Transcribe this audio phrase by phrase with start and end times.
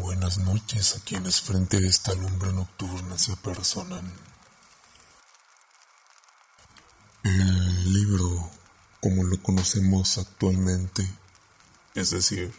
[0.00, 4.10] Buenas noches a quienes frente a esta lumbre nocturna se apersonan.
[7.22, 8.50] El libro,
[9.00, 11.06] como lo conocemos actualmente,
[11.94, 12.54] es decir,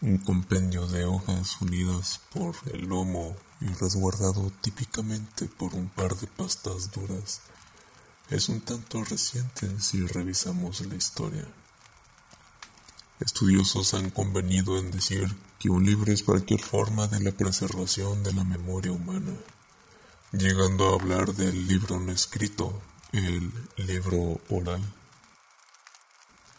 [0.00, 6.26] un compendio de hojas unidas por el lomo y resguardado típicamente por un par de
[6.26, 7.42] pastas duras,
[8.30, 11.46] es un tanto reciente si revisamos la historia.
[13.20, 18.34] Estudiosos han convenido en decir que un libro es cualquier forma de la preservación de
[18.34, 19.32] la memoria humana,
[20.32, 24.82] llegando a hablar del libro no escrito, el libro oral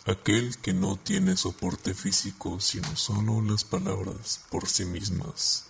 [0.07, 5.65] aquel que no tiene soporte físico sino solo las palabras por sí mismas.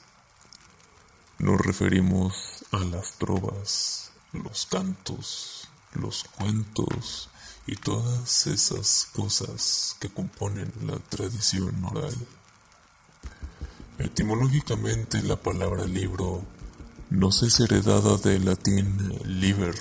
[1.40, 7.30] Nos referimos a las trovas, los cantos, los cuentos
[7.68, 12.16] y todas esas cosas que componen la tradición oral.
[14.00, 16.46] Etimológicamente la palabra libro
[17.10, 19.76] nos es heredada del latín liber,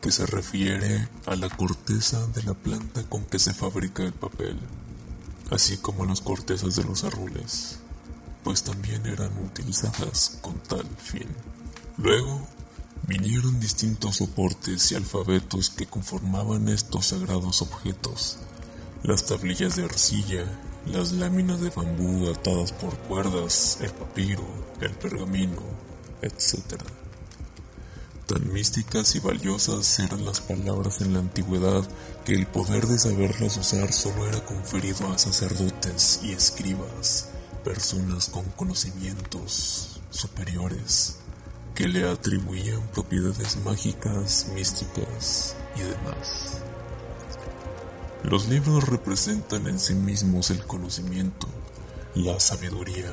[0.00, 4.58] que se refiere a la corteza de la planta con que se fabrica el papel,
[5.50, 7.80] así como las cortezas de los árboles,
[8.42, 11.28] pues también eran utilizadas con tal fin.
[11.98, 12.46] Luego
[13.06, 18.38] vinieron distintos soportes y alfabetos que conformaban estos sagrados objetos,
[19.02, 20.44] las tablillas de arcilla,
[20.86, 24.44] las láminas de bambú atadas por cuerdas, el papiro,
[24.80, 25.62] el pergamino,
[26.22, 26.82] etc.
[28.26, 31.88] Tan místicas y valiosas eran las palabras en la antigüedad
[32.24, 37.28] que el poder de saberlas usar solo era conferido a sacerdotes y escribas,
[37.62, 41.18] personas con conocimientos superiores
[41.76, 46.62] que le atribuían propiedades mágicas, místicas y demás.
[48.22, 51.46] Los libros representan en sí mismos el conocimiento,
[52.14, 53.12] la sabiduría,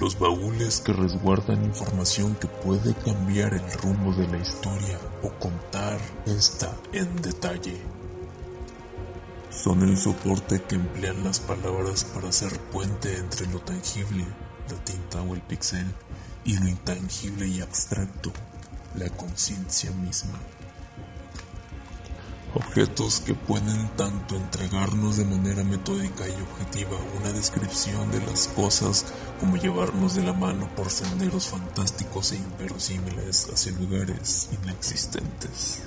[0.00, 6.00] los baúles que resguardan información que puede cambiar el rumbo de la historia o contar
[6.24, 7.76] esta en detalle.
[9.50, 14.24] Son el soporte que emplean las palabras para hacer puente entre lo tangible,
[14.70, 15.86] la tinta o el pixel,
[16.44, 18.32] y lo intangible y abstracto,
[18.94, 20.38] la conciencia misma
[22.54, 29.04] objetos que pueden tanto entregarnos de manera metódica y objetiva una descripción de las cosas
[29.38, 35.82] como llevarnos de la mano por senderos fantásticos e inverosímiles hacia lugares inexistentes.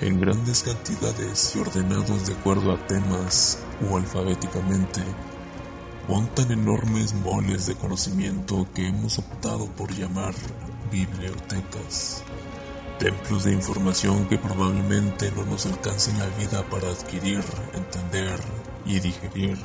[0.00, 3.58] En grandes cantidades y ordenados de acuerdo a temas
[3.90, 5.00] o alfabéticamente,
[6.08, 10.34] montan enormes moles de conocimiento que hemos optado por llamar
[10.90, 12.24] bibliotecas
[12.98, 17.42] templos de información que probablemente no nos alcancen la vida para adquirir,
[17.74, 18.38] entender
[18.86, 19.58] y digerir.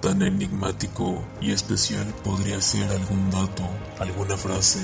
[0.00, 3.64] Tan enigmático y especial podría ser algún dato,
[3.98, 4.80] alguna frase,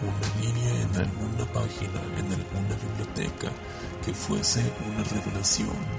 [0.00, 3.52] una línea en alguna página, en alguna biblioteca,
[4.04, 5.95] que fuese una revelación.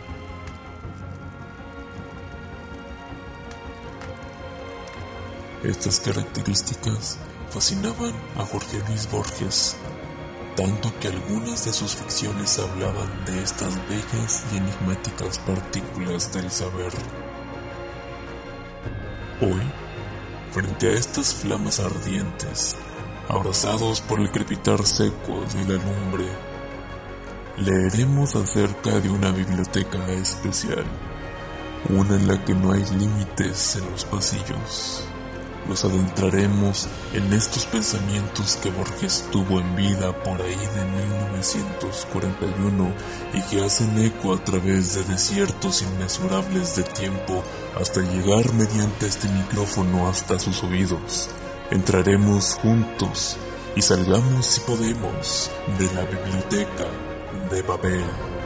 [5.67, 7.17] Estas características
[7.49, 9.75] fascinaban a Jorge Luis Borges
[10.55, 16.93] tanto que algunas de sus ficciones hablaban de estas bellas y enigmáticas partículas del saber.
[19.41, 19.61] Hoy,
[20.53, 22.77] frente a estas flamas ardientes,
[23.27, 26.27] abrazados por el crepitar seco de la lumbre,
[27.57, 30.85] leeremos acerca de una biblioteca especial,
[31.89, 35.03] una en la que no hay límites en los pasillos
[35.67, 40.85] nos adentraremos en estos pensamientos que Borges tuvo en vida por ahí de
[41.35, 42.91] 1941
[43.33, 47.43] y que hacen eco a través de desiertos inmesurables de tiempo
[47.79, 51.29] hasta llegar mediante este micrófono hasta sus oídos.
[51.69, 53.37] Entraremos juntos
[53.75, 56.87] y salgamos si podemos de la biblioteca
[57.51, 58.36] de Babel.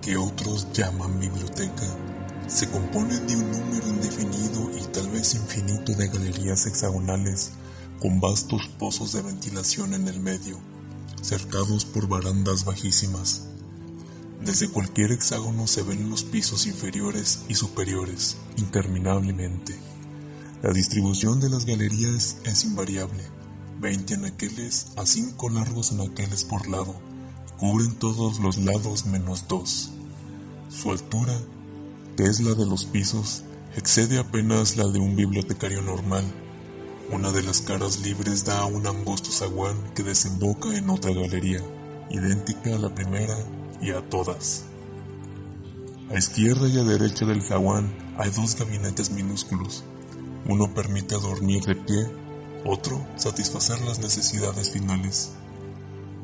[0.00, 1.82] Que otros llaman biblioteca,
[2.46, 7.50] se compone de un número indefinido y tal vez infinito de galerías hexagonales
[8.00, 10.56] con vastos pozos de ventilación en el medio,
[11.20, 13.48] cercados por barandas bajísimas.
[14.40, 19.76] Desde cualquier hexágono se ven los pisos inferiores y superiores interminablemente.
[20.62, 23.24] La distribución de las galerías es invariable,
[23.80, 27.11] 20 anaqueles a 5 largos anaqueles por lado
[27.58, 29.90] cubren todos los lados menos dos.
[30.68, 31.34] Su altura
[32.16, 33.42] que es la de los pisos,
[33.76, 36.24] excede apenas la de un bibliotecario normal.
[37.10, 41.60] Una de las caras libres da a un angosto zaguán que desemboca en otra galería,
[42.10, 43.36] idéntica a la primera
[43.80, 44.64] y a todas.
[46.10, 49.84] A izquierda y a derecha del zaguán hay dos gabinetes minúsculos.
[50.46, 52.10] Uno permite dormir de pie,
[52.64, 55.32] otro satisfacer las necesidades finales.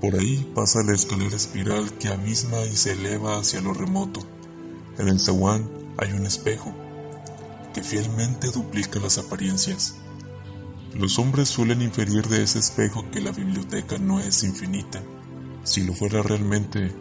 [0.00, 4.21] Por ahí pasa la escalera espiral que abisma y se eleva hacia lo remoto.
[4.97, 6.73] En el zaguán hay un espejo
[7.75, 9.97] que fielmente duplica las apariencias.
[10.95, 15.03] Los hombres suelen inferir de ese espejo que la biblioteca no es infinita.
[15.65, 16.93] Si lo fuera realmente,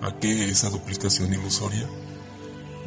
[0.00, 1.88] ¿a qué esa duplicación ilusoria?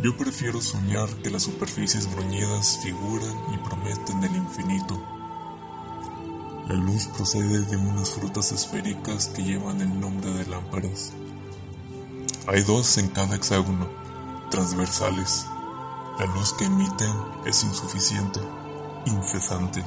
[0.02, 5.17] Yo prefiero soñar que las superficies bruñidas figuran y prometen el infinito.
[6.68, 11.14] La luz procede de unas frutas esféricas que llevan el nombre de lámparas.
[12.46, 13.88] Hay dos en cada hexágono,
[14.52, 15.46] transversales.
[16.19, 17.14] La luz que emiten
[17.46, 18.42] es insuficiente,
[19.06, 19.81] incesante.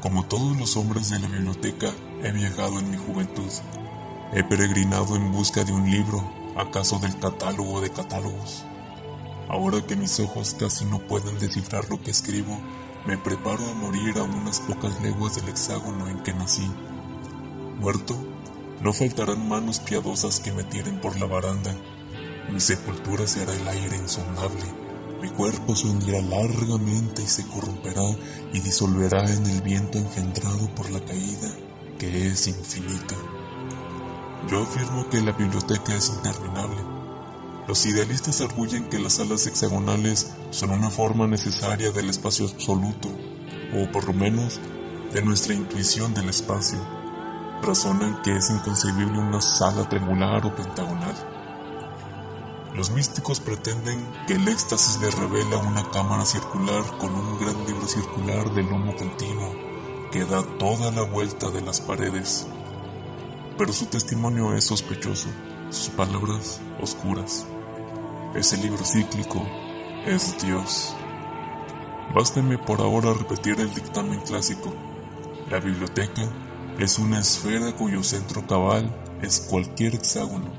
[0.00, 1.92] Como todos los hombres de la biblioteca,
[2.22, 3.52] he viajado en mi juventud.
[4.32, 6.26] He peregrinado en busca de un libro,
[6.56, 8.64] acaso del catálogo de catálogos.
[9.50, 12.58] Ahora que mis ojos casi no pueden descifrar lo que escribo,
[13.06, 16.70] me preparo a morir a unas pocas leguas del hexágono en que nací.
[17.78, 18.16] Muerto,
[18.80, 21.74] no faltarán manos piadosas que me tiren por la baranda.
[22.50, 24.64] Mi sepultura será el aire insondable.
[25.20, 28.04] Mi cuerpo se hundirá largamente y se corromperá
[28.52, 31.50] y disolverá en el viento engendrado por la caída,
[31.98, 33.16] que es infinita.
[34.50, 36.82] Yo afirmo que la biblioteca es interminable.
[37.66, 43.08] Los idealistas arguyen que las salas hexagonales son una forma necesaria del espacio absoluto,
[43.74, 44.60] o por lo menos
[45.12, 46.78] de nuestra intuición del espacio.
[47.60, 51.14] Razonan que es inconcebible una sala triangular o pentagonal.
[52.76, 57.88] Los místicos pretenden que el éxtasis les revela una cámara circular con un gran libro
[57.88, 59.52] circular de lomo continuo
[60.12, 62.46] que da toda la vuelta de las paredes.
[63.58, 65.30] Pero su testimonio es sospechoso,
[65.70, 67.44] sus palabras oscuras.
[68.36, 69.44] Ese libro cíclico
[70.06, 70.94] es Dios.
[72.14, 74.72] Básteme por ahora repetir el dictamen clásico.
[75.50, 76.22] La biblioteca
[76.78, 80.52] es una esfera cuyo centro cabal es cualquier hexágono,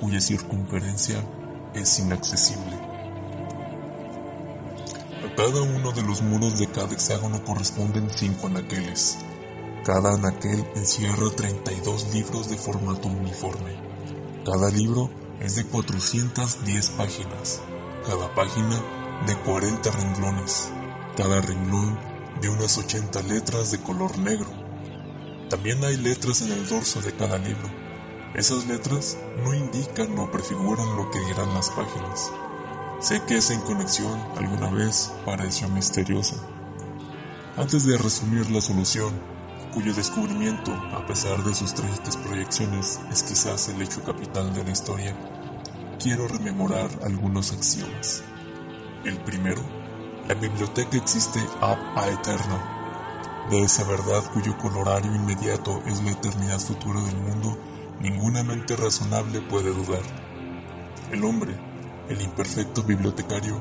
[0.00, 1.24] cuya circunferencia
[1.74, 2.76] es inaccesible.
[5.26, 9.18] A cada uno de los muros de cada hexágono corresponden cinco anaqueles.
[9.84, 13.76] Cada anaquel encierra 32 libros de formato uniforme.
[14.44, 15.10] Cada libro
[15.40, 17.60] es de 410 páginas,
[18.02, 18.80] cada página
[19.26, 20.70] de 40 renglones,
[21.16, 21.98] cada renglón
[22.40, 24.48] de unas 80 letras de color negro.
[25.48, 27.70] También hay letras en el dorso de cada libro.
[28.34, 32.32] Esas letras no indican o prefiguran lo que dirán las páginas.
[33.00, 36.36] Sé que esa inconexión alguna vez pareció misteriosa.
[37.56, 39.12] Antes de resumir la solución,
[39.74, 44.70] cuyo descubrimiento, a pesar de sus trágicas proyecciones, es quizás el hecho capital de la
[44.70, 45.14] historia,
[46.02, 48.24] quiero rememorar algunos axiomas.
[49.04, 49.62] El primero,
[50.26, 52.58] la biblioteca existe ab a eterno.
[53.50, 57.56] De esa verdad cuyo colorario inmediato es la eternidad futura del mundo,
[58.00, 60.02] ninguna mente razonable puede dudar.
[61.12, 61.56] El hombre,
[62.08, 63.60] el imperfecto bibliotecario,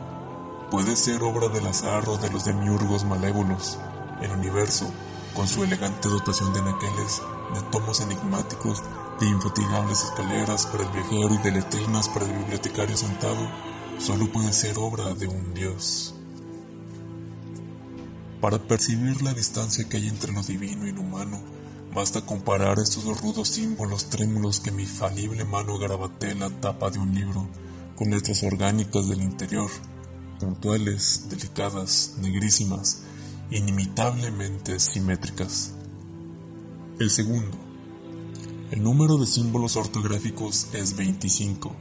[0.72, 3.77] puede ser obra del azar o de los demiurgos malévolos.
[4.20, 4.92] El universo,
[5.36, 7.22] con su elegante dotación de naqueles,
[7.54, 8.82] de tomos enigmáticos,
[9.22, 13.48] de infatigables escaleras para el viajero y de letrinas para el bibliotecario sentado,
[14.00, 16.16] solo puede ser obra de un dios.
[18.42, 21.40] Para percibir la distancia que hay entre lo divino y lo humano,
[21.94, 26.98] basta comparar estos dos rudos símbolos trémulos que mi falible mano garabatea la tapa de
[26.98, 27.48] un libro,
[27.96, 29.70] con letras orgánicas del interior,
[30.40, 33.04] puntuales, delicadas, negrísimas,
[33.51, 35.74] inimitablemente simétricas.
[37.00, 37.71] El segundo,
[38.72, 41.75] el número de símbolos ortográficos es 25.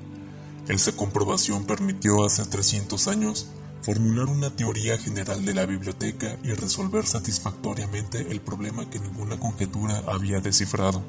[0.66, 3.46] Esa comprobación permitió hace 300 años
[3.80, 10.02] formular una teoría general de la biblioteca y resolver satisfactoriamente el problema que ninguna conjetura
[10.08, 11.02] había descifrado.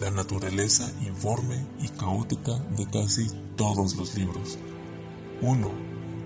[0.00, 4.58] La naturaleza informe y caótica de casi todos los libros.
[5.42, 5.70] Uno,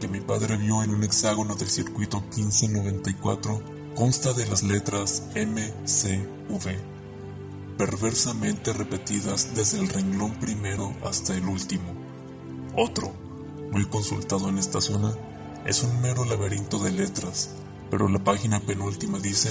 [0.01, 3.63] que mi padre vio en un hexágono del circuito 1594,
[3.97, 7.00] consta de las letras M, C, V
[7.81, 11.95] perversamente repetidas desde el renglón primero hasta el último.
[12.77, 13.11] Otro,
[13.73, 15.15] muy consultado en esta zona,
[15.65, 17.55] es un mero laberinto de letras,
[17.91, 19.49] pero la página penúltima dice,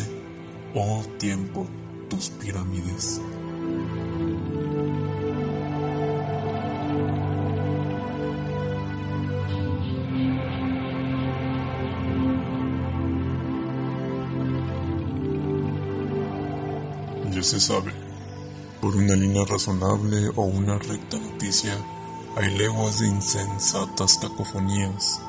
[0.75, 1.65] Oh tiempo,
[2.07, 3.19] tus pirámides.
[17.31, 18.08] Ya se sabe
[18.81, 21.77] por una línea razonable o una recta noticia,
[22.37, 25.19] hay leguas de insensatas cacofonías,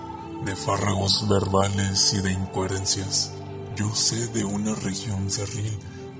[0.45, 3.33] de fárragos verbales y de incoherencias.
[3.75, 5.77] Yo sé de una región cerril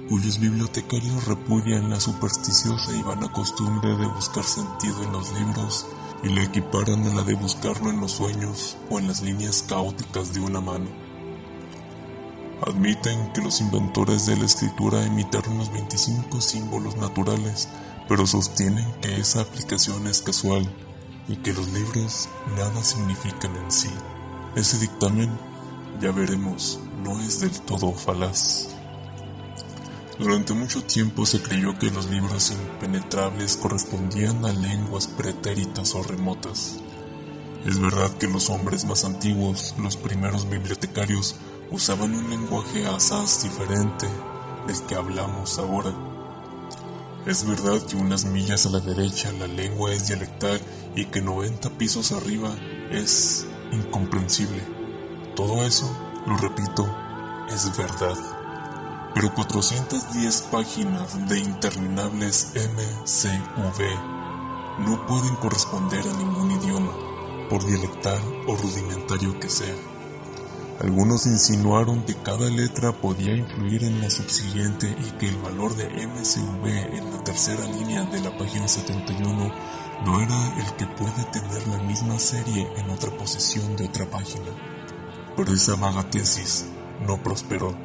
[0.09, 5.87] cuyos bibliotecarios repudian la supersticiosa y vana costumbre de buscar sentido en los libros
[6.25, 10.35] y le equiparan a la de buscarlo en los sueños o en las líneas caóticas
[10.35, 11.00] de una mano.
[12.67, 17.69] Admiten que los inventores de la escritura imitaron los 25 símbolos naturales,
[18.07, 20.71] pero sostienen que esa aplicación es casual
[21.27, 23.89] y que los libros nada significan en sí.
[24.57, 25.31] Ese dictamen,
[26.01, 28.69] ya veremos, no es del todo falaz.
[30.19, 36.77] Durante mucho tiempo se creyó que los libros impenetrables correspondían a lenguas pretéritas o remotas.
[37.65, 41.37] Es verdad que los hombres más antiguos, los primeros bibliotecarios,
[41.71, 44.07] usaban un lenguaje asaz diferente
[44.67, 45.93] del que hablamos ahora.
[47.27, 50.61] Es verdad que unas millas a la derecha la lengua es dialectal
[50.97, 52.51] y que 90 pisos arriba
[52.91, 54.63] es incomprensible.
[55.37, 55.91] Todo eso,
[56.27, 56.87] lo repito,
[57.51, 58.17] es verdad.
[59.15, 64.21] Pero 410 páginas de interminables MCV
[64.87, 66.93] no pueden corresponder a ningún idioma,
[67.51, 69.90] por dialectal o rudimentario que sea.
[70.81, 75.85] Algunos insinuaron que cada letra podía influir en la subsiguiente y que el valor de
[75.85, 79.53] MCV en la tercera línea de la página 71
[80.07, 84.47] no era el que puede tener la misma serie en otra posición de otra página.
[85.37, 86.65] Pero esa vaga tesis
[87.07, 87.77] no prosperó.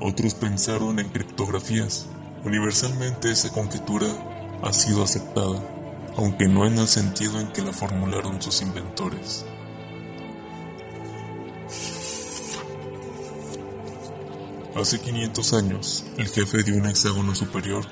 [0.00, 2.06] Otros pensaron en criptografías.
[2.44, 4.06] Universalmente esa conjetura
[4.62, 5.60] ha sido aceptada,
[6.16, 9.44] aunque no en el sentido en que la formularon sus inventores.
[14.76, 17.86] Hace 500 años, el jefe de un hexágono superior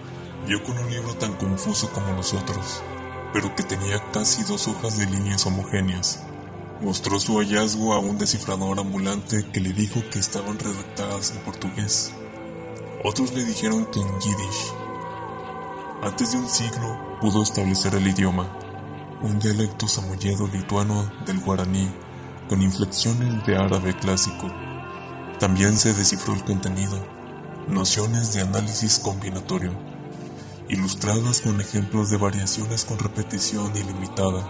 [0.47, 2.83] vio con un libro tan confuso como los otros,
[3.33, 6.23] pero que tenía casi dos hojas de líneas homogéneas.
[6.83, 12.13] Mostró su hallazgo a un descifrador ambulante que le dijo que estaban redactadas en portugués.
[13.03, 14.75] Otros le dijeron que en yiddish.
[16.03, 18.59] Antes de un siglo pudo establecer el idioma,
[19.23, 21.91] un dialecto samoyedo lituano del guaraní,
[22.47, 24.64] con inflexiones de árabe clásico.
[25.39, 26.97] También se descifró el contenido,
[27.69, 29.73] nociones de análisis combinatorio,
[30.69, 34.47] ilustradas con ejemplos de variaciones con repetición ilimitada.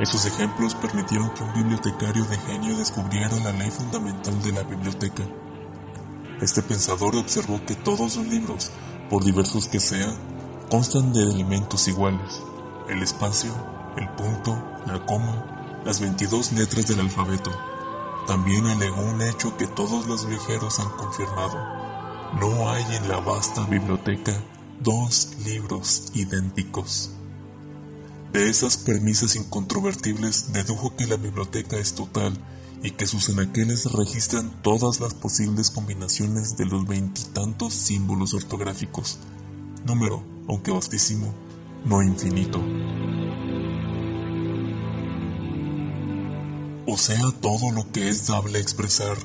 [0.00, 5.24] Esos ejemplos permitieron que un bibliotecario de genio descubriera la ley fundamental de la biblioteca.
[6.40, 8.70] Este pensador observó que todos los libros,
[9.10, 10.14] por diversos que sean,
[10.70, 12.42] constan de elementos iguales,
[12.88, 13.52] el espacio,
[13.96, 14.56] el punto,
[14.86, 17.67] la coma, las 22 letras del alfabeto.
[18.28, 21.56] También alegó un hecho que todos los viajeros han confirmado.
[22.38, 24.38] No hay en la vasta biblioteca
[24.80, 27.10] dos libros idénticos.
[28.30, 32.38] De esas premisas incontrovertibles dedujo que la biblioteca es total
[32.82, 39.20] y que sus anaqueles registran todas las posibles combinaciones de los veintitantos símbolos ortográficos.
[39.86, 41.32] Número, aunque vastísimo,
[41.86, 42.60] no infinito.
[46.98, 49.16] O sea todo lo que es dable expresar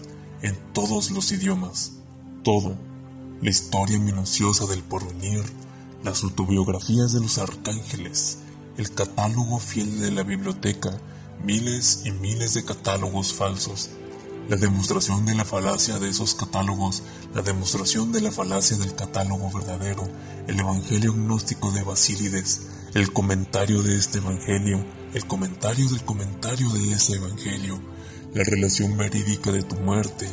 [0.44, 1.94] en todos los idiomas,
[2.44, 2.77] todo,
[3.42, 5.42] la historia minuciosa del porvenir,
[6.03, 8.38] las autobiografías de los arcángeles,
[8.77, 11.01] el catálogo fiel de la biblioteca,
[11.44, 13.89] miles y miles de catálogos falsos,
[14.50, 17.01] la demostración de la falacia de esos catálogos,
[17.34, 20.08] la demostración de la falacia del catálogo verdadero,
[20.46, 26.91] el evangelio gnóstico de Basílides, el comentario de este evangelio, el comentario del comentario de
[26.91, 27.79] ese Evangelio,
[28.34, 30.27] la relación verídica de tu muerte,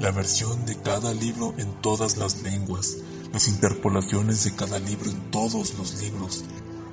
[0.00, 2.96] la versión de cada libro en todas las lenguas,
[3.32, 6.44] las interpolaciones de cada libro en todos los libros,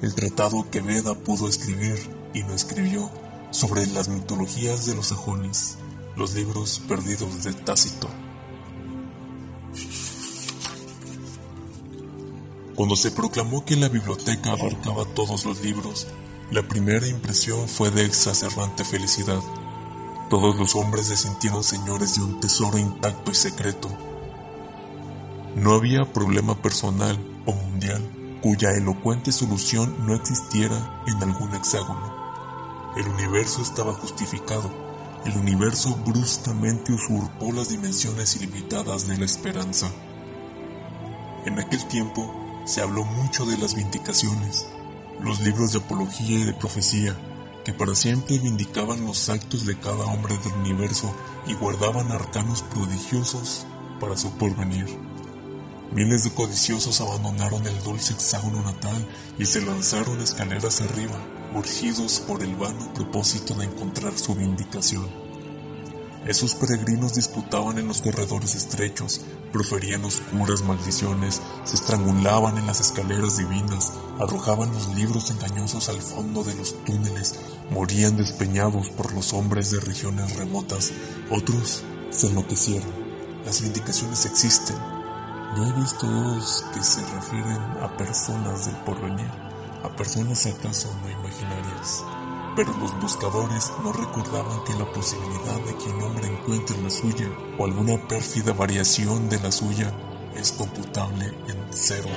[0.02, 1.98] el tratado que Veda pudo escribir
[2.34, 3.10] y no escribió
[3.52, 5.78] sobre las mitologías de los sajones,
[6.18, 8.10] los libros perdidos de Tácito.
[12.76, 16.08] Cuando se proclamó que la biblioteca abarcaba todos los libros,
[16.52, 19.40] la primera impresión fue de exacerbante felicidad.
[20.32, 23.88] Todos los hombres se sintieron señores de un tesoro intacto y secreto.
[25.56, 28.02] No había problema personal o mundial
[28.42, 32.16] cuya elocuente solución no existiera en algún hexágono.
[32.96, 34.72] El universo estaba justificado.
[35.26, 39.92] El universo bruscamente usurpó las dimensiones ilimitadas de la esperanza.
[41.46, 42.34] En aquel tiempo
[42.66, 44.68] se habló mucho de las vindicaciones,
[45.24, 47.16] los libros de apología y de profecía,
[47.66, 51.14] que para siempre vindicaban los actos de cada hombre del universo
[51.48, 53.66] y guardaban arcanos prodigiosos
[54.00, 54.88] para su porvenir.
[55.92, 59.08] Miles de codiciosos abandonaron el dulce hexágono natal
[59.40, 61.18] y se lanzaron escaleras arriba,
[61.56, 65.08] urgidos por el vano propósito de encontrar su vindicación.
[66.28, 69.22] Esos peregrinos disputaban en los corredores estrechos,
[69.52, 76.44] proferían oscuras maldiciones, se estrangulaban en las escaleras divinas, arrojaban los libros engañosos al fondo
[76.44, 77.40] de los túneles,
[77.70, 80.92] morían despeñados por los hombres de regiones remotas,
[81.30, 82.90] otros se enloquecieron.
[83.46, 84.78] Las vindicaciones existen.
[85.56, 89.32] No he visto dos que se refieren a personas del porvenir,
[89.84, 92.04] a personas acaso no imaginarias.
[92.60, 97.30] Pero los buscadores no recordaban que la posibilidad de que un hombre encuentre la suya
[97.58, 99.94] o alguna pérfida variación de la suya
[100.36, 102.10] es computable en cero.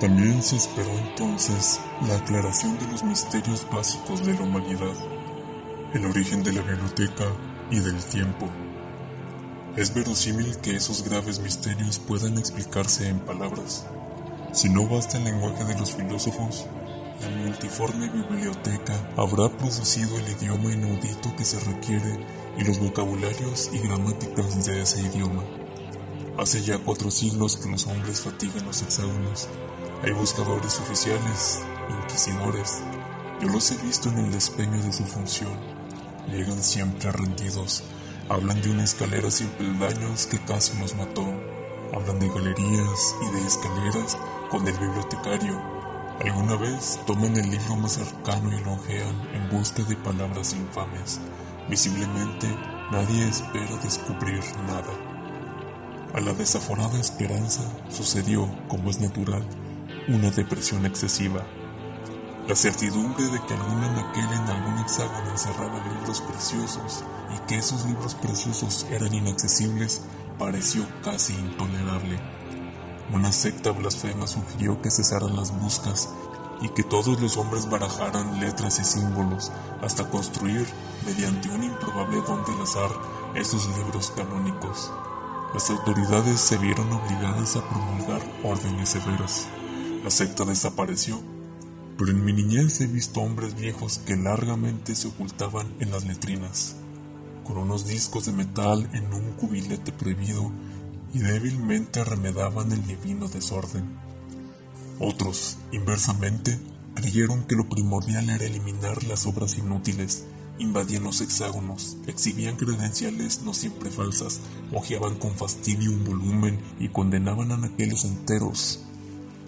[0.00, 1.78] También se esperó entonces
[2.08, 4.94] la aclaración de los misterios básicos de la humanidad,
[5.92, 7.26] el origen de la biblioteca
[7.70, 8.48] y del tiempo.
[9.76, 13.84] Es verosímil que esos graves misterios puedan explicarse en palabras.
[14.52, 16.66] Si no basta el lenguaje de los filósofos,
[17.20, 22.18] la multiforme biblioteca habrá producido el idioma inaudito que se requiere
[22.58, 25.44] y los vocabularios y gramáticas de ese idioma.
[26.38, 29.48] Hace ya cuatro siglos que los hombres fatigan los hexágonos
[30.02, 32.80] hay buscadores oficiales, inquisidores.
[33.42, 35.52] Yo los he visto en el despeño de su función.
[36.30, 37.82] Llegan siempre rendidos.
[38.30, 41.26] Hablan de una escalera sin peldaños que casi nos mató.
[41.92, 44.16] Hablan de galerías y de escaleras
[44.50, 45.60] con el bibliotecario.
[46.20, 51.20] Alguna vez toman el libro más cercano y lo ojean en busca de palabras infames.
[51.68, 52.48] Visiblemente
[52.90, 54.92] nadie espera descubrir nada.
[56.12, 59.46] A la desaforada esperanza sucedió, como es natural,
[60.08, 61.46] una depresión excesiva.
[62.48, 67.86] La certidumbre de que algún anaquel en algún hexágono encerraba libros preciosos y que esos
[67.86, 70.02] libros preciosos eran inaccesibles
[70.36, 72.39] pareció casi intolerable.
[73.12, 76.10] Una secta blasfema sugirió que cesaran las buscas
[76.62, 79.50] y que todos los hombres barajaran letras y símbolos
[79.82, 80.64] hasta construir,
[81.04, 82.90] mediante un improbable don del azar,
[83.34, 84.92] esos libros canónicos.
[85.52, 89.48] Las autoridades se vieron obligadas a promulgar órdenes severas.
[90.04, 91.20] La secta desapareció,
[91.98, 96.76] pero en mi niñez he visto hombres viejos que largamente se ocultaban en las letrinas,
[97.42, 100.52] con unos discos de metal en un cubilete prohibido
[101.12, 103.98] y débilmente remedaban el divino desorden.
[104.98, 106.58] Otros, inversamente,
[106.94, 110.24] creyeron que lo primordial era eliminar las obras inútiles,
[110.58, 117.52] invadían los hexágonos, exhibían credenciales no siempre falsas, mojeaban con fastidio un volumen y condenaban
[117.52, 118.80] anaqueles enteros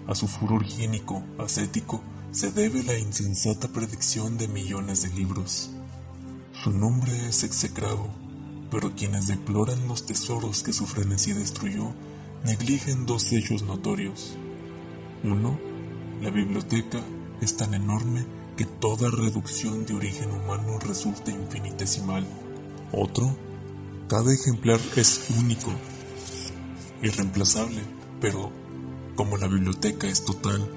[0.07, 5.71] a su furor higiénico, ascético, se debe la insensata predicción de millones de libros.
[6.51, 8.09] Su nombre es execrado,
[8.73, 11.93] pero quienes deploran los tesoros que su frenesí destruyó
[12.43, 14.35] negligen dos hechos notorios.
[15.23, 15.59] Uno,
[16.23, 16.99] la biblioteca
[17.39, 18.25] es tan enorme
[18.57, 22.25] que toda reducción de origen humano resulta infinitesimal.
[22.91, 23.37] Otro,
[24.07, 25.71] cada ejemplar es único,
[27.03, 27.81] irreemplazable,
[28.19, 28.51] pero
[29.15, 30.67] como la biblioteca es total,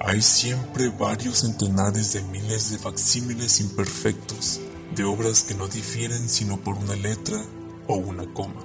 [0.00, 4.60] hay siempre varios centenares de miles de facsímiles imperfectos
[4.94, 7.42] de obras que no difieren sino por una letra
[7.86, 8.62] o una coma.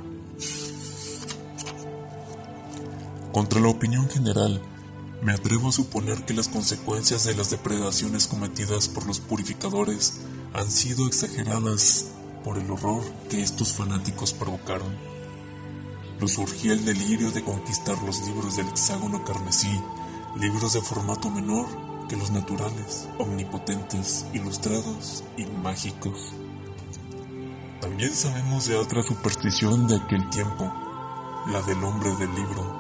[3.32, 4.62] Contra la opinión general,
[5.22, 10.20] me atrevo a suponer que las consecuencias de las depredaciones cometidas por los purificadores
[10.54, 12.08] han sido exageradas
[12.44, 15.12] por el horror que estos fanáticos provocaron
[16.28, 19.72] surgía el delirio de conquistar los libros del hexágono carmesí,
[20.40, 21.68] libros de formato menor
[22.12, 26.34] que los naturales, omnipotentes, ilustrados y mágicos.
[27.80, 30.70] También sabemos de otra superstición de aquel tiempo,
[31.48, 32.76] la del hombre del libro.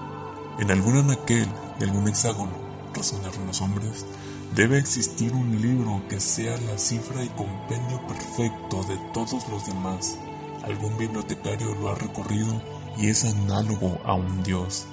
[0.60, 1.48] En algún anaquel
[1.80, 2.52] de algún hexágono,
[2.94, 4.06] razonaron los hombres,
[4.54, 10.18] debe existir un libro que sea la cifra y compendio perfecto de todos los demás.
[10.66, 12.62] Algún bibliotecario lo ha recorrido
[12.98, 14.88] y es análogo a un dios.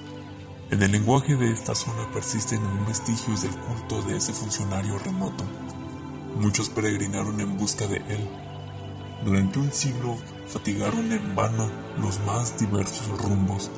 [0.71, 5.43] En el lenguaje de esta zona persisten aún vestigios del culto de ese funcionario remoto.
[6.39, 8.29] Muchos peregrinaron en busca de él.
[9.25, 10.15] Durante un siglo
[10.47, 13.71] fatigaron en vano los más diversos rumbos.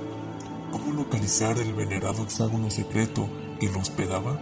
[0.74, 4.38] ¿Cómo localizar el venerado hexágono secreto que lo hospedaba?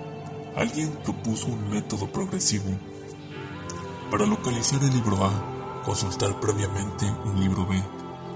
[0.56, 2.72] Alguien propuso un método progresivo.
[4.10, 7.80] Para localizar el libro A, consultar previamente un libro B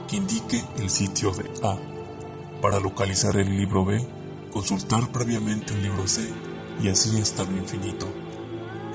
[0.07, 1.92] que indique el sitio de A.
[2.63, 4.07] Para localizar el libro B,
[4.49, 6.25] consultar previamente un libro C
[6.81, 8.07] y así hasta lo infinito.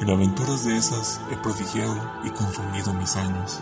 [0.00, 3.61] En aventuras de esas he prodigiado y consumido mis años.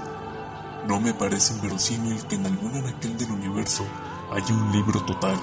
[0.87, 3.85] No me parece inverosímil que en algún anaquel del universo
[4.31, 5.41] haya un libro total.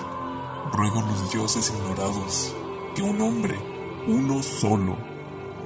[0.71, 2.55] Ruego a los dioses ignorados
[2.95, 3.59] que un hombre,
[4.07, 4.95] uno solo,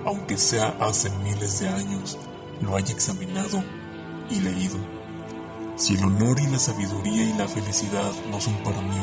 [0.07, 2.17] aunque sea hace miles de años,
[2.61, 3.63] lo haya examinado
[4.31, 4.96] y leído.
[5.77, 8.97] Si el honor y la sabiduría y la felicidad no son para mí,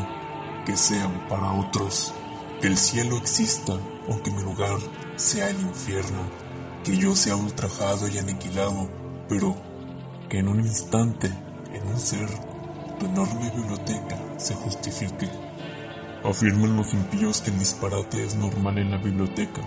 [0.66, 2.12] que sean para otros.
[2.60, 3.78] Que el cielo exista,
[4.10, 4.78] aunque mi lugar
[5.14, 6.22] sea el infierno.
[6.82, 8.90] Que yo sea ultrajado y aniquilado,
[9.28, 9.54] pero
[10.28, 11.28] que en un instante,
[11.72, 12.28] en un ser,
[12.98, 15.30] tu enorme biblioteca se justifique.
[16.24, 19.62] Afirman los impíos que el disparate es normal en la biblioteca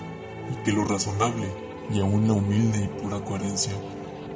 [0.52, 1.48] y que lo razonable
[1.90, 3.74] y aún la humilde y pura coherencia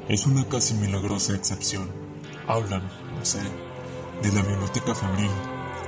[0.08, 2.01] es una casi milagrosa excepción.
[2.46, 2.82] Hablan,
[3.16, 3.40] no sé,
[4.22, 5.30] de la biblioteca febril,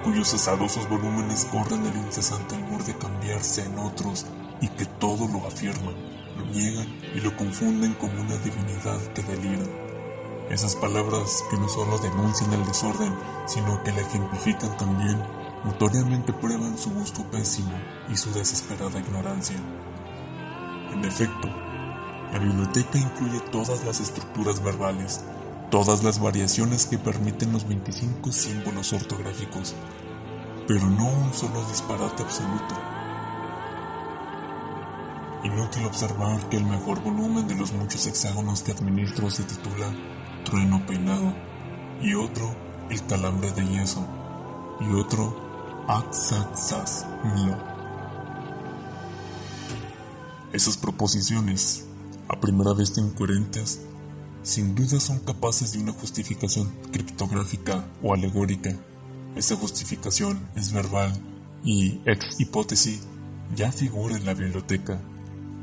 [0.05, 4.27] cuyos azarosos volúmenes corren el incesante humor de cambiarse en otros
[4.61, 5.95] y que todo lo afirman,
[6.37, 9.65] lo niegan y lo confunden como una divinidad que delira.
[10.51, 13.15] Esas palabras que no solo denuncian el desorden,
[13.47, 15.21] sino que la ejemplifican también,
[15.65, 17.73] notoriamente prueban su gusto pésimo
[18.11, 19.57] y su desesperada ignorancia.
[20.93, 21.49] En efecto,
[22.33, 25.25] la biblioteca incluye todas las estructuras verbales,
[25.71, 29.75] todas las variaciones que permiten los 25 símbolos ortográficos,
[30.67, 32.75] pero no un solo disparate absoluto.
[35.45, 39.93] Inútil observar que el mejor volumen de los muchos hexágonos que administro se titula
[40.45, 41.35] Trueno Peinado,
[42.01, 42.55] y otro
[42.91, 44.07] El Calambre de Yeso,
[44.81, 47.57] y otro Axaxas Milo.
[50.53, 51.85] Esas proposiciones
[52.29, 53.81] a primera vista incoherentes,
[54.45, 58.77] sin duda son capaces de una justificación criptográfica o alegórica.
[59.35, 61.13] Esa justificación es verbal
[61.65, 63.01] y, ex hipótesis,
[63.57, 65.01] ya figura en la biblioteca.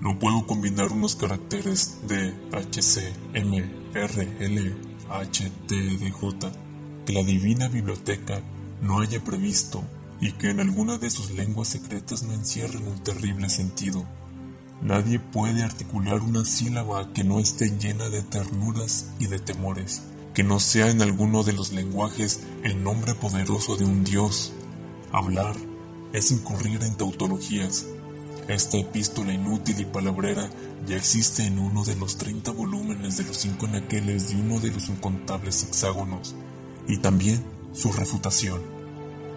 [0.02, 4.76] No puedo combinar unos caracteres de H, C, M, R, L,
[5.10, 6.52] H, T, D, J
[7.06, 8.42] que la divina biblioteca
[8.82, 9.84] no haya previsto
[10.20, 14.06] y que en alguna de sus lenguas secretas no encierren un terrible sentido.
[14.82, 20.02] Nadie puede articular una sílaba que no esté llena de ternuras y de temores,
[20.34, 24.54] que no sea en alguno de los lenguajes el nombre poderoso de un dios.
[25.12, 25.56] Hablar
[26.14, 27.86] es incurrir en tautologías.
[28.48, 30.50] Esta epístola inútil y palabrera
[30.88, 34.72] ya existe en uno de los 30 volúmenes de los cinco anaqueles de uno de
[34.72, 36.36] los incontables hexágonos,
[36.88, 38.62] y también su refutación.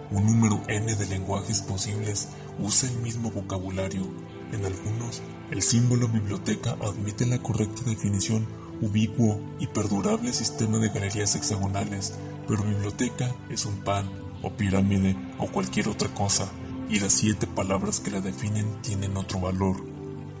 [0.09, 2.29] Un número n de lenguajes posibles
[2.59, 4.07] usa el mismo vocabulario
[4.51, 8.47] en algunos, el símbolo biblioteca admite la correcta definición
[8.81, 12.13] ubicuo y perdurable sistema de galerías hexagonales,
[12.47, 14.09] pero biblioteca es un pan
[14.41, 16.51] o pirámide o cualquier otra cosa,
[16.89, 19.77] y las siete palabras que la definen tienen otro valor.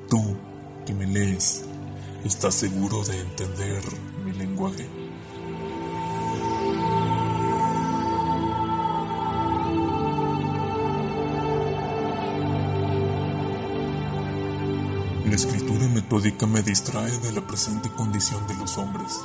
[0.09, 0.35] Tú,
[0.85, 1.65] que me lees,
[2.23, 3.81] ¿estás seguro de entender
[4.23, 5.04] mi lenguaje?
[16.47, 19.19] Me distrae de la presente condición de los hombres.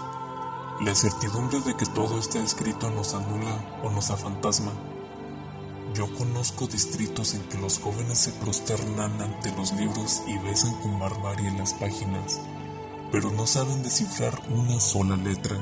[0.81, 4.73] La certidumbre de que todo está escrito nos anula o nos afantasma.
[5.95, 10.99] Yo conozco distritos en que los jóvenes se prosternan ante los libros y besan con
[10.99, 12.41] barbarie las páginas,
[13.13, 15.57] pero no saben descifrar una sola letra.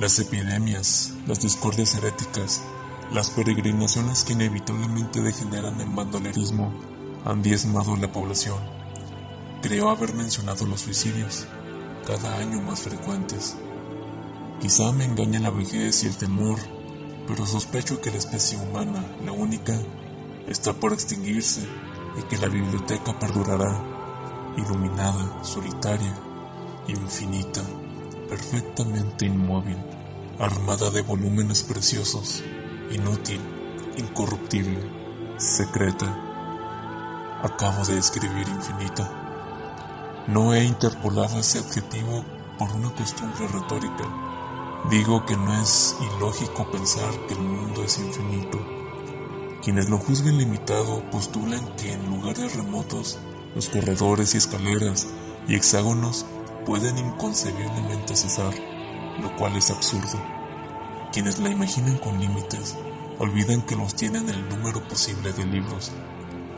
[0.00, 2.62] Las epidemias, las discordias heréticas,
[3.12, 6.72] las peregrinaciones que inevitablemente degeneran en bandolerismo
[7.24, 8.75] han diezmado la población
[9.66, 11.44] Creo haber mencionado los suicidios,
[12.06, 13.56] cada año más frecuentes.
[14.60, 16.56] Quizá me engaña la vejez y el temor,
[17.26, 19.76] pero sospecho que la especie humana, la única,
[20.46, 21.66] está por extinguirse
[22.16, 26.16] y que la biblioteca perdurará, iluminada, solitaria,
[26.86, 27.62] infinita,
[28.28, 29.78] perfectamente inmóvil,
[30.38, 32.40] armada de volúmenes preciosos,
[32.92, 33.40] inútil,
[33.96, 34.88] incorruptible,
[35.38, 36.06] secreta.
[37.42, 39.25] Acabo de escribir infinita.
[40.28, 42.24] No he interpolado ese adjetivo
[42.58, 44.04] por una costumbre retórica.
[44.90, 48.58] Digo que no es ilógico pensar que el mundo es infinito.
[49.62, 53.20] Quienes lo juzguen limitado postulan que en lugares remotos
[53.54, 55.06] los corredores y escaleras
[55.46, 56.26] y hexágonos
[56.64, 58.52] pueden inconcebiblemente cesar,
[59.22, 60.20] lo cual es absurdo.
[61.12, 62.76] Quienes la imaginan con límites
[63.20, 65.92] olvidan que los tienen el número posible de libros,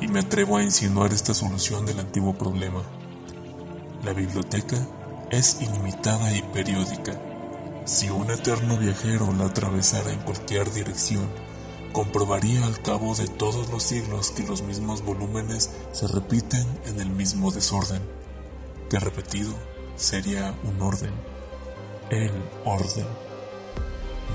[0.01, 2.83] y me atrevo a insinuar esta solución del antiguo problema.
[4.05, 4.77] La biblioteca
[5.31, 7.21] es ilimitada y periódica.
[7.85, 11.29] Si un eterno viajero la atravesara en cualquier dirección,
[11.93, 17.11] comprobaría al cabo de todos los siglos que los mismos volúmenes se repiten en el
[17.11, 18.03] mismo desorden,
[18.89, 19.53] que repetido
[19.97, 21.13] sería un orden.
[22.11, 22.33] el
[22.65, 23.07] orden.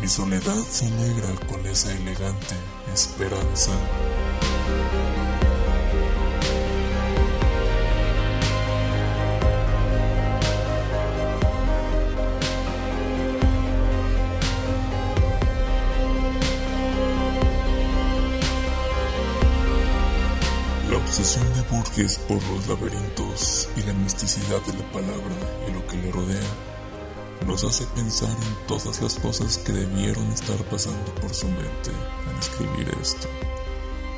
[0.02, 2.56] Mi soledad se alegra con esa elegante
[2.94, 3.72] esperanza.
[21.14, 25.36] Obsesión de Burgess por los laberintos y la misticidad de la palabra
[25.68, 26.42] y lo que le rodea
[27.46, 31.92] nos hace pensar en todas las cosas que debieron estar pasando por su mente
[32.28, 33.28] al escribir esto.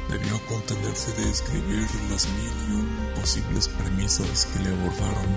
[0.10, 5.36] Debió contenerse de escribir las mil y un posibles premisas que le abordaron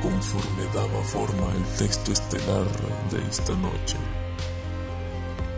[0.00, 2.68] conforme daba forma el texto estelar
[3.10, 3.96] de esta noche.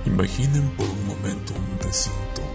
[0.06, 2.51] Imaginen por un momento un recinto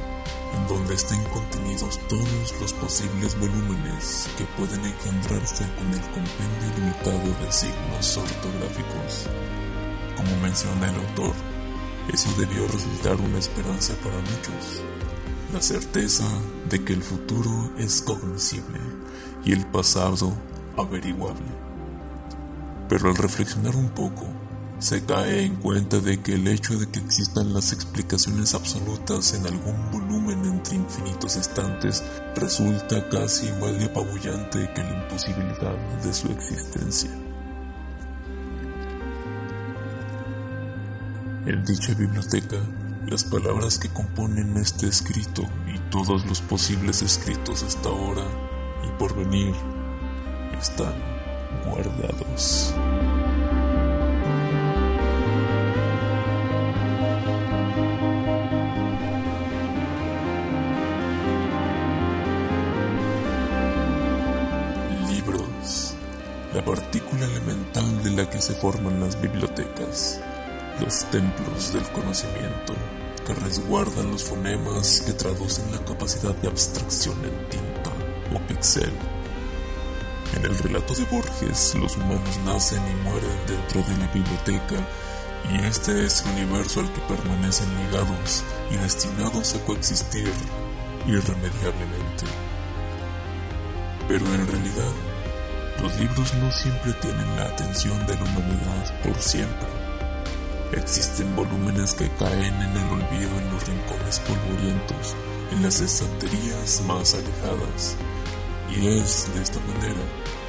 [0.68, 7.52] donde estén contenidos todos los posibles volúmenes que pueden engendrarse con el compendio limitado de
[7.52, 9.28] signos ortográficos.
[10.16, 11.34] Como menciona el autor,
[12.12, 14.82] eso debió resultar una esperanza para muchos,
[15.54, 16.26] la certeza
[16.70, 18.80] de que el futuro es cognoscible
[19.46, 20.34] y el pasado
[20.78, 21.46] averiguable.
[22.90, 24.26] Pero al reflexionar un poco,
[24.80, 29.48] se cae en cuenta de que el hecho de que existan las explicaciones absolutas en
[29.48, 32.04] algún volumen entre infinitos estantes
[32.36, 37.10] resulta casi igual de apabullante que la imposibilidad de su existencia.
[41.48, 42.58] En dicha biblioteca,
[43.08, 48.26] las palabras que componen este escrito y todos los posibles escritos hasta ahora
[48.88, 49.56] y por venir
[50.60, 50.94] están
[51.66, 52.74] guardados.
[67.22, 70.20] Elemental de la que se forman las bibliotecas,
[70.80, 72.74] los templos del conocimiento
[73.26, 77.92] que resguardan los fonemas que traducen la capacidad de abstracción en tinta
[78.34, 78.92] o pixel.
[80.36, 84.76] En el relato de Borges, los humanos nacen y mueren dentro de la biblioteca
[85.52, 90.32] y este es el universo al que permanecen ligados y destinados a coexistir
[91.06, 92.26] irremediablemente.
[94.08, 94.94] Pero en realidad,
[95.82, 99.68] los libros no siempre tienen la atención de la humanidad por siempre.
[100.74, 105.16] Existen volúmenes que caen en el olvido en los rincones polvorientos,
[105.52, 107.96] en las estanterías más alejadas.
[108.70, 110.02] Y es de esta manera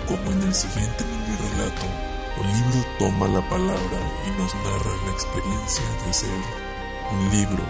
[0.08, 1.86] como en el siguiente mini relato,
[2.40, 6.40] el libro toma la palabra y nos narra la experiencia de ser
[7.12, 7.62] un libro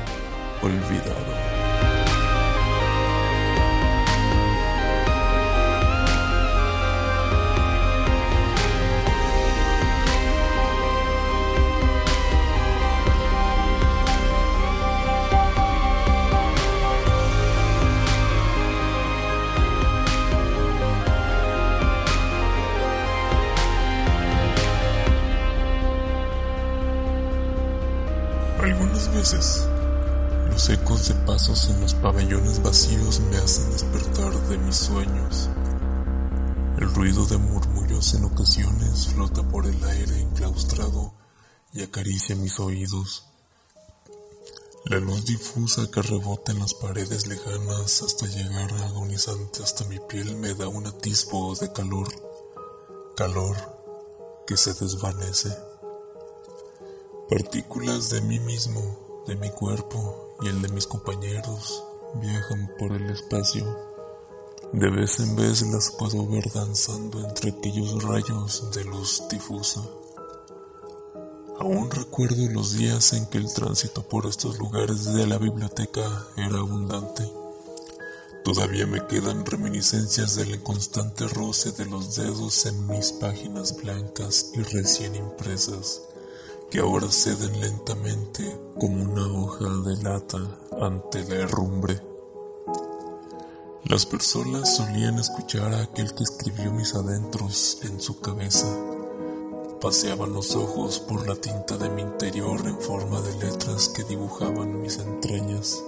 [0.63, 1.58] olvidado.
[41.73, 43.25] Y acaricia mis oídos.
[44.85, 50.37] La luz difusa que rebota en las paredes lejanas hasta llegar agonizante hasta mi piel
[50.37, 52.09] me da un atisbo de calor,
[53.17, 53.57] calor
[54.47, 55.55] que se desvanece.
[57.29, 63.11] Partículas de mí mismo, de mi cuerpo y el de mis compañeros viajan por el
[63.11, 63.67] espacio.
[64.73, 69.83] De vez en vez las puedo ver danzando entre aquellos rayos de luz difusa.
[71.61, 76.59] Aún recuerdo los días en que el tránsito por estos lugares de la biblioteca era
[76.59, 77.29] abundante.
[78.45, 84.63] Todavía me quedan reminiscencias del constante roce de los dedos en mis páginas blancas y
[84.63, 86.03] recién impresas
[86.71, 90.39] que ahora ceden lentamente como una hoja de lata
[90.81, 92.01] ante la herrumbre.
[93.85, 98.67] Las personas solían escuchar a aquel que escribió mis adentros en su cabeza.
[99.81, 104.81] Paseaban los ojos por la tinta de mi interior en forma de letras que dibujaban
[104.81, 105.83] mis entrañas.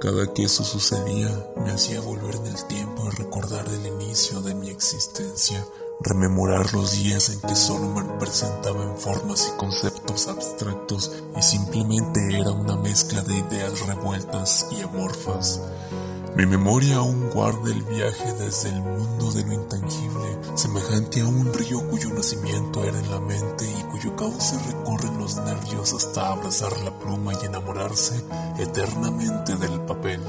[0.00, 1.28] Cada que eso sucedía
[1.64, 5.64] me hacía volver en el tiempo a recordar el inicio de mi existencia
[6.02, 12.50] rememorar los días en que Solomon presentaba en formas y conceptos abstractos y simplemente era
[12.50, 15.60] una mezcla de ideas revueltas y amorfas.
[16.34, 21.52] Mi memoria aún guarda el viaje desde el mundo de lo intangible, semejante a un
[21.52, 26.72] río cuyo nacimiento era en la mente y cuyo cauce recorren los nervios hasta abrazar
[26.80, 28.24] la pluma y enamorarse
[28.58, 30.22] eternamente del papel.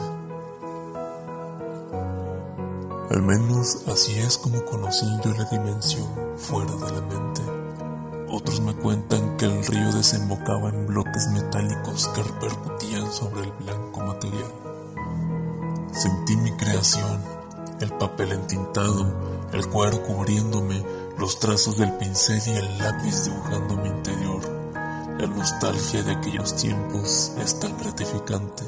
[3.09, 7.41] Al menos así es como conocí yo la dimensión fuera de la mente.
[8.27, 14.01] Otros me cuentan que el río desembocaba en bloques metálicos que repercutían sobre el blanco
[14.01, 14.62] material.
[15.93, 17.21] Sentí mi creación,
[17.79, 20.83] el papel entintado, el cuero cubriéndome,
[21.19, 24.41] los trazos del pincel y el lápiz dibujando mi interior.
[25.19, 28.63] La nostalgia de aquellos tiempos es tan gratificante,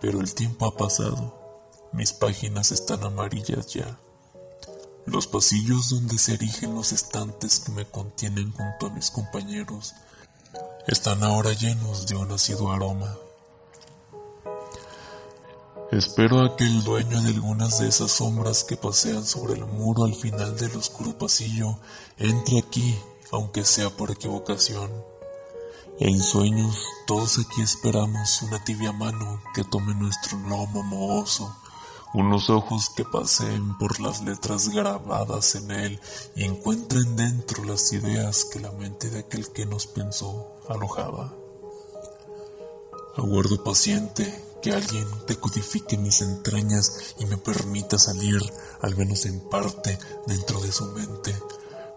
[0.00, 1.38] pero el tiempo ha pasado.
[1.92, 3.98] Mis páginas están amarillas ya.
[5.04, 9.94] Los pasillos donde se erigen los estantes que me contienen junto a mis compañeros
[10.86, 13.14] están ahora llenos de un ácido aroma.
[15.92, 20.04] Espero a que el dueño de algunas de esas sombras que pasean sobre el muro
[20.04, 21.76] al final del oscuro pasillo
[22.16, 22.98] entre aquí,
[23.30, 24.90] aunque sea por equivocación.
[26.00, 31.54] En sueños, todos aquí esperamos una tibia mano que tome nuestro lomo mohoso,
[32.14, 36.00] unos ojos que paseen por las letras grabadas en él
[36.34, 41.34] y encuentren dentro las ideas que la mente de aquel que nos pensó alojaba.
[43.14, 48.40] Aguardo paciente que alguien decodifique mis entrañas y me permita salir,
[48.80, 51.34] al menos en parte, dentro de su mente,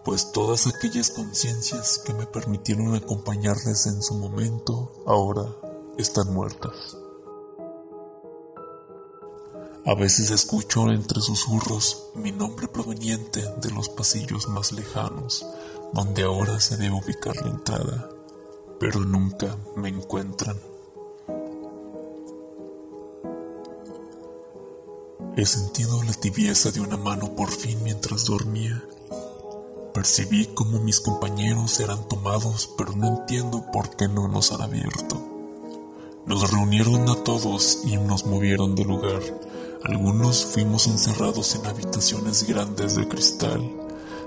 [0.04, 5.46] pues todas aquellas conciencias que me permitieron acompañarles en su momento, ahora
[5.98, 6.98] están muertas.
[9.86, 15.46] A veces escucho entre susurros mi nombre proveniente de los pasillos más lejanos,
[15.94, 18.10] donde ahora se debe ubicar la entrada,
[18.80, 20.75] pero nunca me encuentran.
[25.38, 28.82] He sentido la tibieza de una mano por fin mientras dormía.
[29.94, 35.22] Percibí como mis compañeros eran tomados, pero no entiendo por qué no nos han abierto.
[36.26, 39.22] Nos reunieron a todos y nos movieron de lugar.
[39.84, 43.70] Algunos fuimos encerrados en habitaciones grandes de cristal.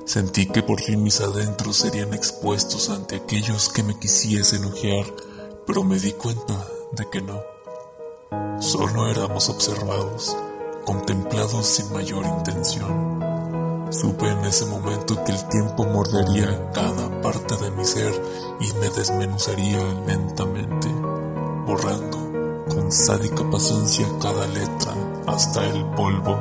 [0.04, 5.06] Sentí que por fin mis adentros serían expuestos ante aquellos que me quisiesen ojear,
[5.66, 7.40] pero me di cuenta de que no.
[8.60, 10.36] Solo éramos observados
[10.88, 13.20] contemplados sin mayor intención.
[13.90, 18.10] Supe en ese momento que el tiempo mordería cada parte de mi ser
[18.58, 20.88] y me desmenuzaría lentamente,
[21.66, 22.16] borrando
[22.70, 24.94] con sádica paciencia cada letra
[25.26, 26.38] hasta el polvo.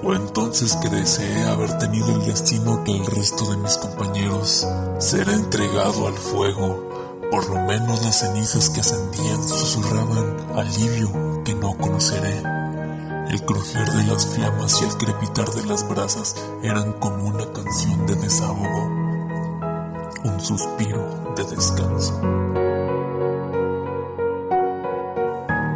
[0.00, 4.66] Fue entonces que deseé haber tenido el destino que el resto de mis compañeros,
[4.98, 6.88] ser entregado al fuego
[7.30, 12.42] por lo menos las cenizas que ascendían susurraban alivio que no conoceré.
[13.30, 18.06] El crujir de las flamas y el crepitar de las brasas eran como una canción
[18.06, 18.84] de desahogo,
[20.24, 22.20] un suspiro de descanso.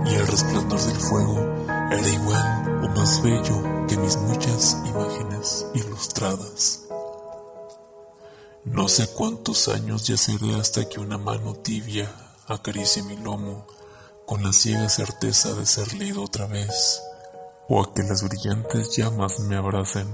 [0.06, 1.38] Y el resplandor del fuego
[1.92, 6.82] era igual o más bello que mis muchas imágenes ilustradas.
[8.64, 12.10] No sé cuántos años yaceré hasta que una mano tibia
[12.48, 13.66] acaricie mi lomo
[14.34, 17.00] con la ciega certeza de ser leído otra vez,
[17.68, 20.08] o a que las brillantes llamas me abracen.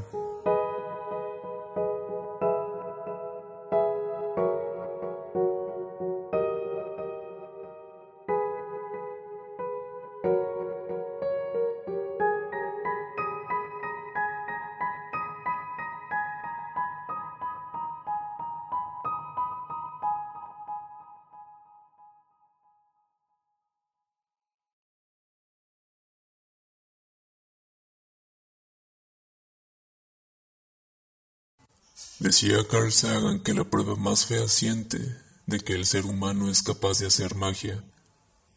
[32.20, 34.98] Decía Carl Sagan que la prueba más fehaciente
[35.46, 37.82] de que el ser humano es capaz de hacer magia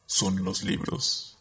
[0.06, 1.38] son los libros.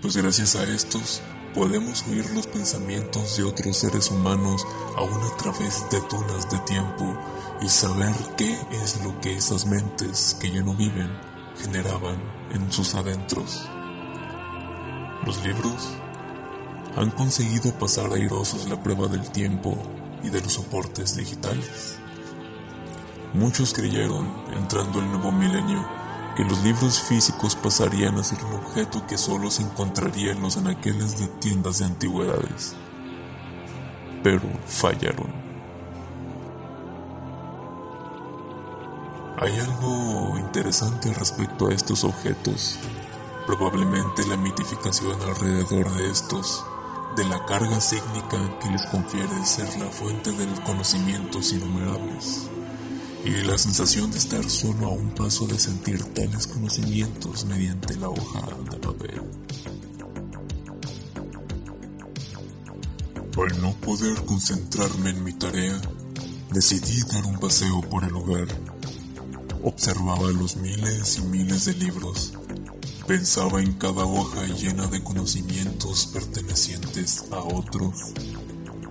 [0.00, 1.20] Pues gracias a estos
[1.52, 4.64] podemos oír los pensamientos de otros seres humanos
[4.96, 7.18] aún a través de tunas de tiempo
[7.60, 11.10] y saber qué es lo que esas mentes que ya no viven
[11.60, 13.62] generaban en sus adentros.
[15.26, 15.88] Los libros
[16.94, 19.76] han conseguido pasar airosos la prueba del tiempo
[20.22, 21.98] y de los soportes digitales.
[23.34, 25.84] Muchos creyeron, entrando el nuevo milenio,
[26.36, 30.56] que los libros físicos pasarían a ser un objeto que solo se encontraría en los
[30.56, 32.74] anaqueles de tiendas de antigüedades.
[34.22, 35.42] Pero fallaron.
[39.38, 42.78] Hay algo interesante respecto a estos objetos.
[43.46, 46.64] Probablemente la mitificación alrededor de estos,
[47.16, 52.48] de la carga sígnica que les confiere ser la fuente de conocimientos innumerables,
[53.24, 58.08] y la sensación de estar solo a un paso de sentir tales conocimientos mediante la
[58.08, 58.40] hoja
[58.70, 59.22] de papel.
[63.36, 65.80] Al no poder concentrarme en mi tarea,
[66.50, 68.46] decidí dar un paseo por el hogar.
[69.62, 72.32] Observaba los miles y miles de libros.
[73.06, 78.12] Pensaba en cada hoja llena de conocimientos pertenecientes a otros.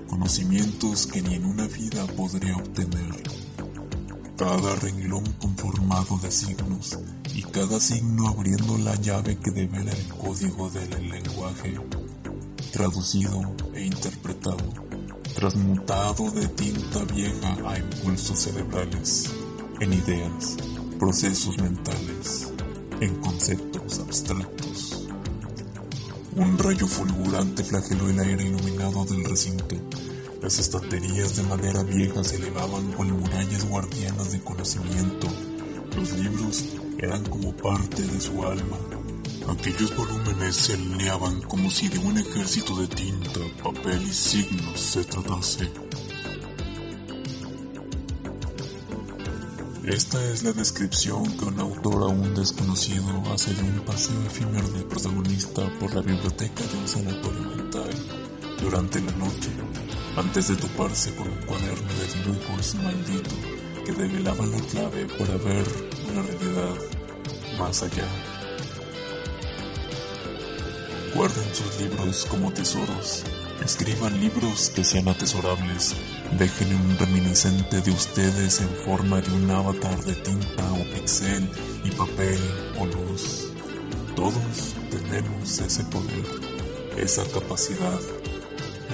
[0.08, 3.24] Conocimientos que ni en una vida podría obtener.
[4.38, 7.00] Cada renglón conformado de signos
[7.34, 11.78] y cada signo abriendo la llave que devela el código del lenguaje
[12.72, 14.74] traducido e interpretado,
[15.36, 19.30] transmutado de tinta vieja a impulsos cerebrales,
[19.80, 20.56] en ideas,
[20.98, 22.51] procesos mentales,
[23.02, 25.08] en conceptos abstractos.
[26.36, 29.76] Un rayo fulgurante flageló el aire iluminado del recinto.
[30.42, 35.28] Las estanterías de madera vieja se elevaban con murallas guardianas de conocimiento.
[35.98, 36.64] Los libros
[36.98, 38.78] eran como parte de su alma,
[39.50, 45.04] Aquellos volúmenes se alineaban como si de un ejército de tinta, papel y signos se
[45.04, 45.70] tratase.
[49.86, 53.04] Esta es la descripción que un autor aún desconocido
[53.34, 57.90] hace de un paseo efímero del protagonista por la biblioteca de un sanatorio mental
[58.62, 59.50] durante la noche,
[60.16, 63.32] antes de toparse con un cuaderno de dibujos maldito
[63.84, 65.66] que develaba la clave para ver
[66.12, 66.76] una realidad
[67.58, 68.08] más allá.
[71.16, 73.24] Guarden sus libros como tesoros.
[73.66, 75.96] Escriban libros que sean atesorables.
[76.38, 81.48] Dejen un reminiscente de ustedes en forma de un avatar de tinta o pixel
[81.84, 82.40] y papel
[82.80, 83.52] o luz.
[84.16, 86.26] Todos tenemos ese poder,
[86.98, 88.00] esa capacidad,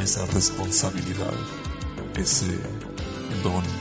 [0.01, 1.33] esa responsabilidad,
[2.15, 2.59] ese
[3.43, 3.76] don.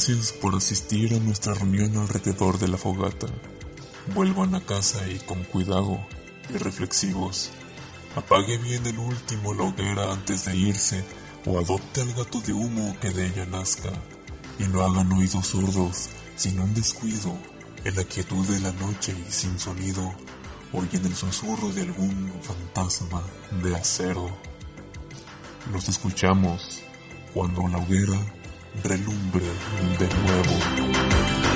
[0.00, 3.26] Gracias por asistir a nuestra reunión alrededor de la fogata.
[4.14, 6.00] Vuelvan a casa y con cuidado
[6.48, 7.50] y reflexivos.
[8.16, 11.04] Apague bien el último la hoguera antes de irse
[11.44, 13.90] o adopte al gato de humo que de ella nazca.
[14.58, 17.36] Y no hagan oídos sordos, sin un descuido,
[17.84, 20.14] en la quietud de la noche y sin sonido,
[20.72, 23.22] oyen el susurro de algún fantasma
[23.62, 24.34] de acero.
[25.70, 26.80] Nos escuchamos
[27.34, 28.39] cuando la hoguera
[28.82, 29.46] relumbre
[29.98, 31.49] de nuevo.